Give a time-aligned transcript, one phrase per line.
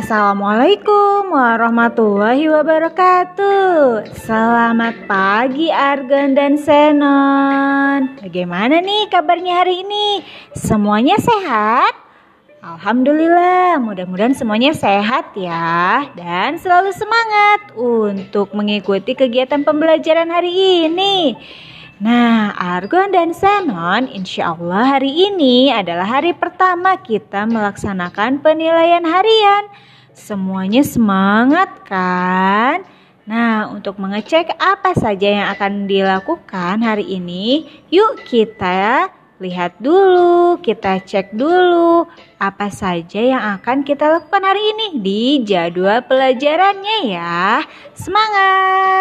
[0.00, 10.24] Assalamualaikum warahmatullahi wabarakatuh Selamat pagi Argon dan Senon Bagaimana nih kabarnya hari ini?
[10.56, 11.92] Semuanya sehat?
[12.64, 21.36] Alhamdulillah, mudah-mudahan semuanya sehat ya Dan selalu semangat untuk mengikuti kegiatan pembelajaran hari ini
[22.00, 29.68] Nah, Argon dan Senon, insya Allah hari ini adalah hari pertama kita melaksanakan penilaian harian.
[30.14, 32.82] Semuanya semangat kan?
[33.30, 39.06] Nah, untuk mengecek apa saja yang akan dilakukan hari ini, yuk kita
[39.40, 42.04] lihat dulu, kita cek dulu
[42.36, 47.64] apa saja yang akan kita lakukan hari ini di jadwal pelajarannya ya.
[47.96, 48.99] Semangat!